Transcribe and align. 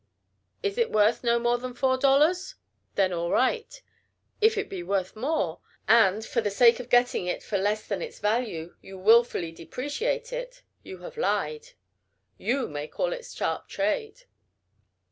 Is 0.63 0.79
it 0.79 0.91
worth 0.91 1.23
no 1.23 1.37
more 1.37 1.59
than 1.59 1.75
four 1.75 1.95
dollars? 1.95 2.55
Then 2.95 3.13
all 3.13 3.29
right. 3.29 3.79
If 4.41 4.57
it 4.57 4.67
be 4.67 4.81
worth 4.81 5.15
more, 5.15 5.61
and, 5.87 6.25
for 6.25 6.41
the 6.41 6.49
sake 6.49 6.79
of 6.79 6.89
getting 6.89 7.27
it 7.27 7.43
for 7.43 7.59
less 7.59 7.85
than 7.85 8.01
its 8.01 8.17
value, 8.17 8.75
you 8.81 8.97
wilfully 8.97 9.51
depreciate 9.51 10.33
it, 10.33 10.63
you 10.81 11.03
have 11.05 11.17
lied. 11.17 11.73
You 12.39 12.67
may 12.67 12.87
call 12.87 13.13
it 13.13 13.19
a 13.19 13.23
sharp 13.35 13.67
trade. 13.69 14.23